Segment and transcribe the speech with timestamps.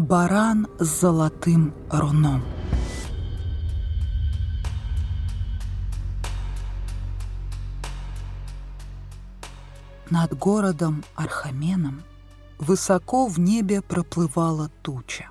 [0.00, 2.42] Баран с золотым руном.
[10.08, 12.02] Над городом Архаменом
[12.58, 15.28] высоко в небе проплывала туча.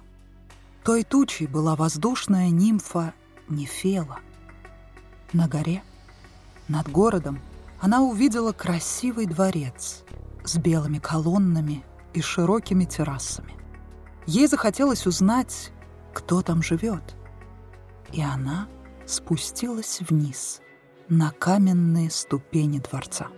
[0.84, 3.16] Той тучей была воздушная нимфа
[3.48, 4.20] Нефела.
[5.34, 5.82] На горе,
[6.68, 7.40] над городом,
[7.82, 10.04] она увидела красивый дворец
[10.44, 11.84] с белыми колоннами
[12.14, 13.59] и широкими террасами.
[14.30, 15.72] Ей захотелось узнать,
[16.14, 17.16] кто там живет.
[18.12, 18.68] И она
[19.08, 20.62] спустилась вниз,
[21.08, 23.30] на каменные ступени дворца.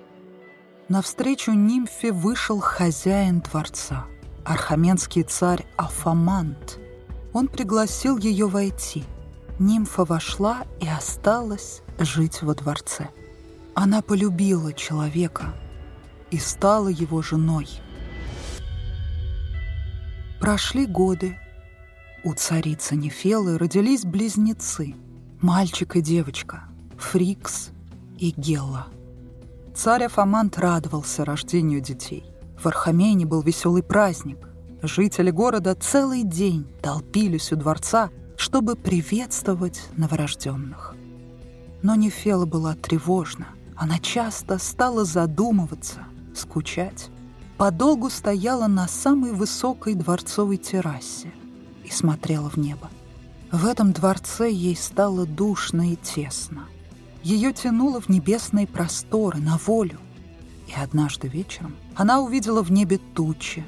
[0.90, 4.06] Навстречу нимфе вышел хозяин дворца,
[4.44, 6.78] архаменский царь Афамант.
[7.32, 9.06] Он пригласил ее войти.
[9.60, 13.08] Нимфа вошла и осталась жить во дворце.
[13.76, 15.54] Она полюбила человека
[16.32, 17.70] и стала его женой–
[20.42, 21.38] Прошли годы.
[22.24, 24.96] У царицы Нефелы родились близнецы,
[25.40, 26.64] мальчик и девочка,
[26.98, 27.70] Фрикс
[28.18, 28.88] и Гелла.
[29.76, 32.26] Царь Афамант радовался рождению детей.
[32.60, 34.50] В Архамене был веселый праздник.
[34.82, 40.96] Жители города целый день толпились у дворца, чтобы приветствовать новорожденных.
[41.84, 43.50] Но Нефела была тревожна.
[43.76, 46.00] Она часто стала задумываться,
[46.34, 47.12] скучать
[47.62, 51.32] подолгу стояла на самой высокой дворцовой террасе
[51.86, 52.90] и смотрела в небо.
[53.52, 56.64] В этом дворце ей стало душно и тесно.
[57.22, 60.00] Ее тянуло в небесные просторы, на волю.
[60.70, 63.64] И однажды вечером она увидела в небе тучи,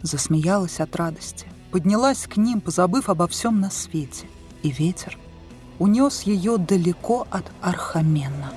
[0.00, 4.28] засмеялась от радости, поднялась к ним, позабыв обо всем на свете.
[4.62, 5.18] И ветер
[5.78, 8.50] унес ее далеко от Орхомена.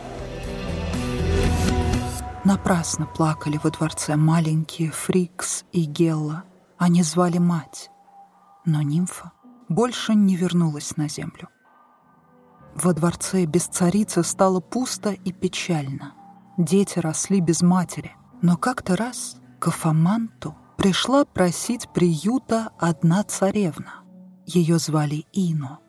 [2.46, 6.44] Напрасно плакали во дворце маленькие Фрикс и Гелла.
[6.78, 7.90] Они звали мать.
[8.66, 9.32] Но нимфа
[9.70, 11.48] больше не вернулась на землю.
[12.76, 16.16] Во дворце без царицы стало пусто и печально.
[16.58, 18.12] Дети росли без матери.
[18.42, 24.04] Но как-то раз к Афаманту пришла просить приюта одна царевна.
[24.46, 25.80] Ее звали Ино.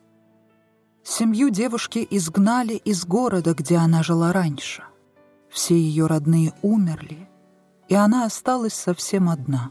[1.03, 4.84] Семью девушки изгнали из города, где она жила раньше.
[5.54, 7.28] Все ее родные умерли,
[7.87, 9.70] и она осталась совсем одна.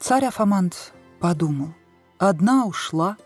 [0.00, 1.74] Царь Афамант подумал.
[2.16, 3.18] Одна ушла,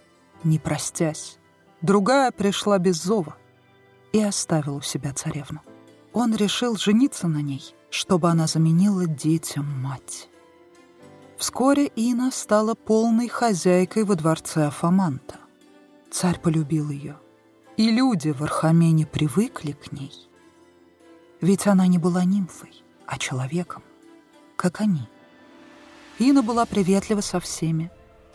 [0.42, 1.38] не простясь.
[1.80, 3.36] Другая пришла без зова
[4.12, 5.60] и оставил у себя царевну.
[6.12, 10.28] Он решил жениться на ней, чтобы она заменила детям мать.
[11.36, 15.36] Вскоре Ина стала полной хозяйкой во дворце Афаманта.
[16.10, 17.16] Царь полюбил ее,
[17.76, 20.27] и люди в Архамене привыкли к ней.
[21.40, 23.82] Ведь она не была нимфой, а человеком,
[24.56, 25.08] как они.
[26.18, 27.92] Ина была приветлива со всеми,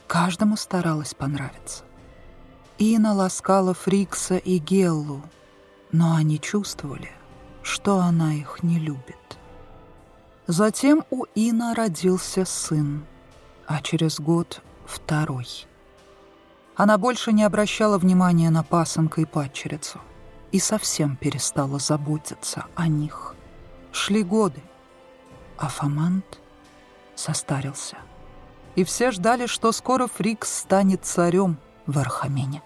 [0.07, 1.83] каждому старалась понравиться.
[2.77, 5.21] Ина ласкала Фрикса и Геллу,
[5.91, 7.11] но они чувствовали,
[7.61, 9.37] что она их не любит.
[10.47, 13.05] Затем у Ина родился сын,
[13.67, 15.67] а через год— второй.
[16.75, 19.99] Она больше не обращала внимания на пасынка и падчерицу—
[20.53, 23.35] и совсем перестала заботиться о них.
[23.91, 24.61] Шли годы,
[25.57, 26.39] Афамант
[27.15, 27.97] состарился.
[28.75, 32.61] И все ждали, что скоро Фрикс станет царем в Орхомене.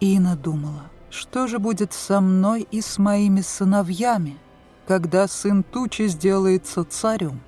[0.00, 4.38] Ина думала, что же будет со мной и с моими сыновьями,
[4.86, 7.40] когда сын Тучи сделается царем.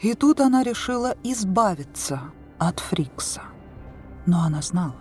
[0.00, 2.20] И тут она решила избавиться
[2.58, 3.42] от Фрикса.
[4.26, 4.96] Но она знала,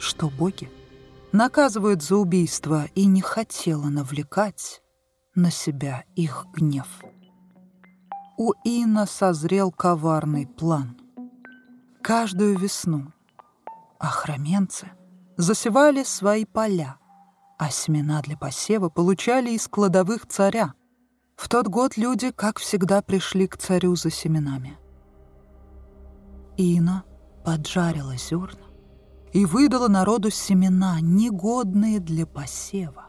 [0.00, 0.70] что боги
[1.34, 4.80] наказывают за убийство и не хотела навлекать
[5.34, 6.86] на себя их гнев.
[8.38, 10.96] У Ина созрел коварный план.
[12.02, 13.12] Каждую весну
[13.98, 14.92] охраменцы
[15.36, 16.98] засевали свои поля,
[17.58, 20.74] а семена для посева получали из кладовых царя.
[21.34, 24.78] В тот год люди, как всегда, пришли к царю за семенами.
[26.56, 27.02] Ина
[27.44, 28.63] поджарила зерна,
[29.34, 33.06] и выдала народу семена, негодные для посева.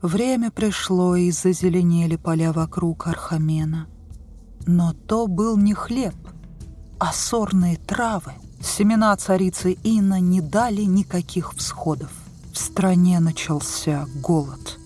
[0.00, 3.88] Время пришло, и зазеленели поля вокруг Архамена.
[4.66, 6.14] Но то был не хлеб,
[6.98, 8.32] а сорные травы.
[8.60, 12.10] Семена царицы Инна не дали никаких всходов.
[12.52, 14.78] В стране начался голод.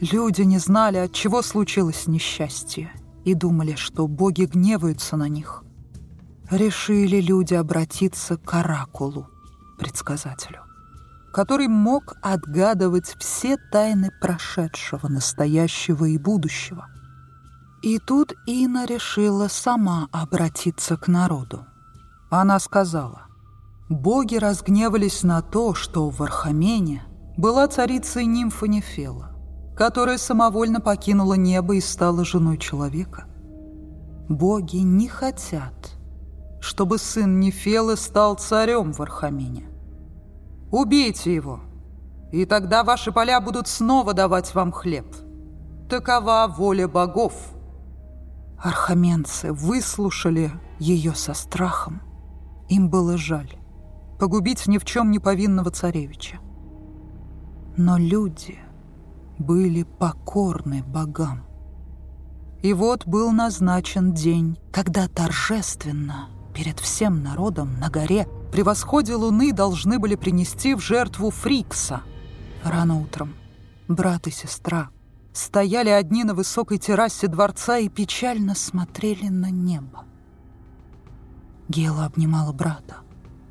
[0.00, 2.92] Люди не знали, от чего случилось несчастье,
[3.24, 5.65] и думали, что боги гневаются на них
[6.50, 9.28] решили люди обратиться к оракулу,
[9.78, 10.62] предсказателю,
[11.32, 16.86] который мог отгадывать все тайны прошедшего, настоящего и будущего.
[17.82, 21.66] И тут Ина решила сама обратиться к народу.
[22.30, 23.26] Она сказала,
[23.88, 27.04] «Боги разгневались на то, что в Архамене
[27.36, 29.30] была царицей нимфа Нефела,
[29.76, 33.26] которая самовольно покинула небо и стала женой человека.
[34.28, 35.96] Боги не хотят,
[36.66, 39.68] чтобы сын Нефелы стал царем в Архамене.
[40.72, 41.60] Убейте его,
[42.32, 45.06] и тогда ваши поля будут снова давать вам хлеб.
[45.88, 47.34] Такова воля богов».
[48.58, 52.02] Архаменцы выслушали ее со страхом.
[52.68, 53.56] Им было жаль
[54.18, 56.40] погубить ни в чем не повинного царевича.
[57.76, 58.58] Но люди
[59.38, 61.44] были покорны богам.
[62.62, 69.52] И вот был назначен день, когда торжественно перед всем народом на горе при восходе луны
[69.52, 72.00] должны были принести в жертву Фрикса.
[72.64, 73.34] Рано утром
[73.88, 74.88] брат и сестра
[75.34, 80.06] стояли одни на высокой террасе дворца и печально смотрели на небо.
[81.68, 82.96] Гела обнимала брата,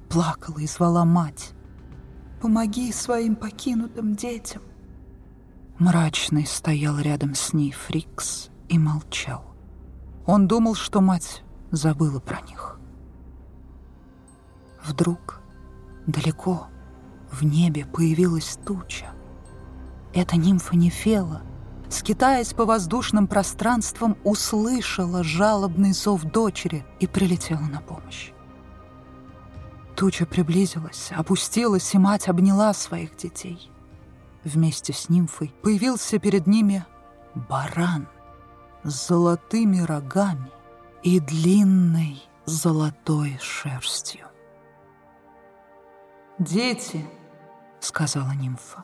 [0.09, 1.51] плакала и звала мать.
[2.41, 4.63] «Помоги своим покинутым детям!»
[5.77, 9.45] Мрачный стоял рядом с ней Фрикс и молчал.
[10.25, 12.74] Он думал, что мать забыла про них.
[14.87, 15.41] Вдруг
[16.05, 16.67] далеко
[17.31, 19.07] в небе появилась туча.
[20.13, 21.41] Эта нимфа Нефела,
[21.89, 28.31] скитаясь по воздушным пространствам, услышала жалобный зов дочери и прилетела на помощь.
[29.95, 33.71] Туча приблизилась, опустилась, и мать обняла своих детей.
[34.43, 36.85] Вместе с нимфой появился перед ними
[37.33, 38.07] баран
[38.83, 40.51] с золотыми рогами
[41.01, 44.27] и длинной золотой шерстью.
[46.39, 47.05] «Дети»,—
[47.79, 48.83] сказала нимфа,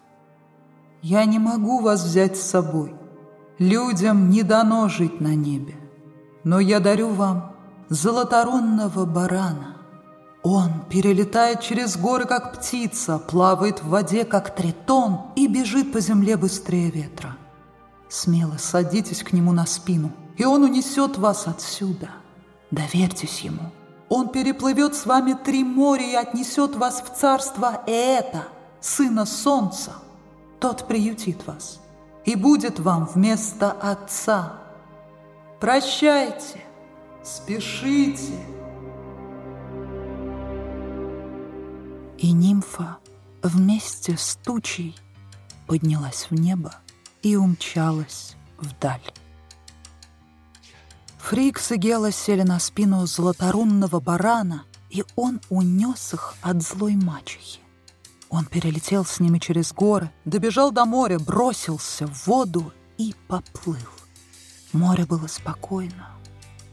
[1.01, 2.95] —«я не могу вас взять с собой.
[3.59, 5.75] Людям не дано жить на небе.
[6.43, 7.55] Но я дарю вам
[7.89, 9.77] золоторунного барана.
[10.43, 16.37] Он перелетает через горы, как птица, плавает в воде, как тритон, и бежит по земле
[16.37, 17.35] быстрее ветра.
[18.09, 22.09] Смело садитесь к нему на спину, и он унесет вас отсюда.
[22.71, 23.71] Доверьтесь ему».
[24.13, 28.43] Он переплывет с вами три моря и отнесет вас в царство Эта,
[28.81, 29.93] сына солнца.
[30.59, 31.79] Тот приютит вас
[32.25, 34.59] и будет вам вместо отца.
[35.61, 36.59] Прощайте,
[37.23, 38.37] спешите.
[42.17, 42.97] И нимфа
[43.41, 44.93] вместе с тучей
[45.67, 46.75] поднялась в небо
[47.21, 48.99] и умчалась вдаль.
[51.21, 57.59] Фрикс и Гела сели на спину золоторунного барана, и он унес их от злой мачехи.
[58.29, 63.77] Он перелетел с ними через горы, добежал до моря, бросился в воду и поплыл.
[64.73, 66.09] Море было спокойно.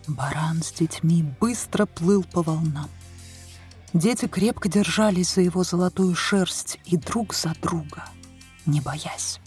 [0.06, 2.88] Баран с детьми быстро плыл по волнам.
[3.92, 8.04] Дети крепко держались за его золотую шерсть и друг за друга,
[8.66, 9.40] не боясь.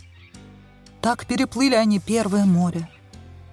[1.01, 2.87] Так переплыли они первое море,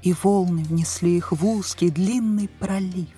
[0.02, 3.08] и волны внесли их в узкий длинный пролив,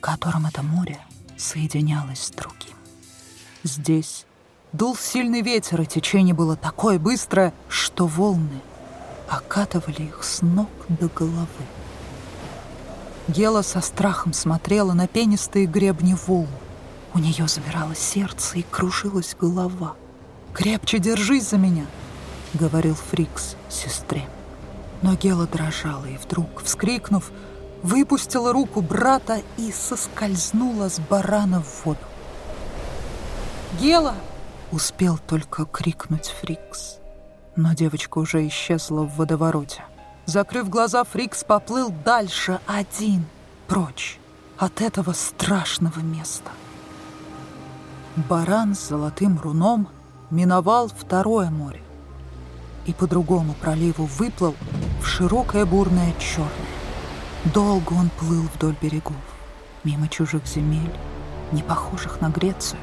[0.00, 0.98] которым это море
[1.36, 2.76] соединялось с другим.
[3.62, 4.26] Здесь
[4.72, 8.60] дул сильный ветер, и течение было такое быстрое, что волны
[9.28, 11.46] окатывали их с ног до головы.
[13.28, 16.48] Гелла со страхом смотрела на пенистые гребни волн.
[17.12, 19.96] У нее замирало сердце и кружилась голова.
[20.54, 21.86] «Крепче держись за меня!»—
[22.54, 24.26] говорил Фрикс сестре.
[25.02, 27.30] Но Гелла дрожала и вдруг, вскрикнув,
[27.82, 32.00] выпустила руку брата и соскользнула с барана в воду.
[33.80, 34.14] «Гелла!»—
[34.72, 36.96] успел только крикнуть Фрикс.
[37.54, 39.84] Но девочка уже исчезла в водовороте.
[40.26, 43.24] Закрыв глаза, Фрикс поплыл дальше один,
[43.66, 44.18] прочь
[44.58, 46.50] от этого страшного места.
[48.28, 49.88] Баран с золотым руном
[50.30, 51.80] миновал второе море
[52.84, 54.54] и по другому проливу выплыл
[55.00, 56.50] в широкое бурное черное.
[57.54, 59.16] Долго он плыл вдоль берегов,
[59.84, 60.92] мимо чужих земель,
[61.52, 62.80] не похожих на Грецию.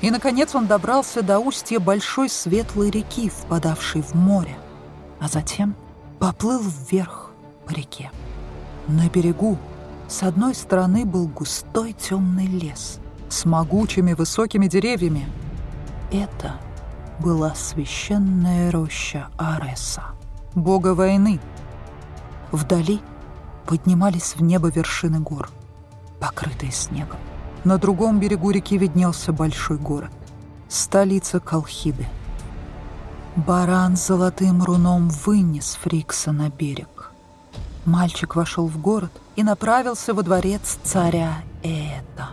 [0.00, 4.56] И, наконец, он добрался до устья большой светлой реки, впадавшей в море,
[5.20, 5.74] а затем
[6.18, 7.30] поплыл вверх
[7.66, 8.10] по реке.
[8.88, 9.58] На берегу
[10.08, 12.98] с одной стороны был густой темный лес
[13.28, 15.26] с могучими высокими деревьями.
[16.12, 16.54] Это
[17.18, 20.04] была священная роща Ареса,
[20.56, 21.38] бога войны.
[22.50, 23.00] Вдали
[23.66, 25.50] поднимались в небо вершины гор,
[26.18, 27.18] покрытые снегом.
[27.62, 30.12] На другом берегу реки виднелся большой город,
[30.68, 32.06] столица Колхиды.
[33.36, 37.12] Баран золотым руном вынес Фрикса на берег.
[37.84, 42.30] Мальчик вошел в город и направился во дворец царя Эта.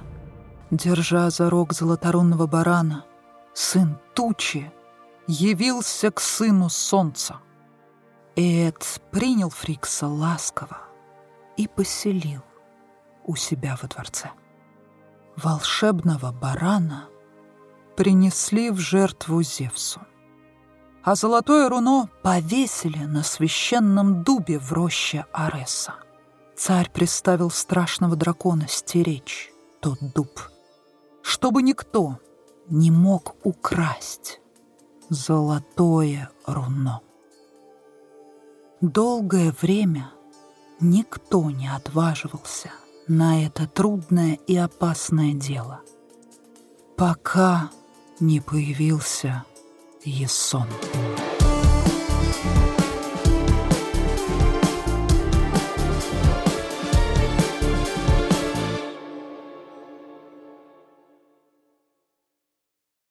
[0.72, 3.04] Держа за рог золоторунного барана,
[3.54, 4.72] сын Тучи
[5.28, 7.36] явился к сыну солнца.
[8.36, 10.78] Эд принял Фрикса ласково
[11.58, 12.42] и поселил
[13.26, 14.32] у себя во дворце.
[15.36, 17.08] Волшебного барана
[17.96, 20.02] принесли в жертву Зевсу
[21.04, 25.96] а золотое руно повесили на священном дубе в роще Ареса.
[26.56, 30.50] Царь приставил страшного дракона стеречь тот дуб,
[31.22, 32.20] чтобы никто
[32.70, 34.40] не мог украсть
[35.10, 37.02] золотое руно.
[38.84, 40.12] Долгое время
[40.82, 42.70] никто не отваживался
[43.08, 45.80] на это трудное и опасное дело,
[46.98, 47.72] пока
[48.20, 49.46] не появился
[50.04, 50.68] Есон.